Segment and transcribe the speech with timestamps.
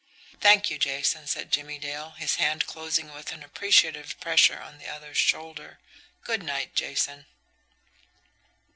[0.39, 4.87] "Thank you, Jason," said Jimmie Dale, his hand closing with an appreciative pressure on the
[4.87, 5.77] other's shoulder
[6.23, 7.27] "Good night, Jason."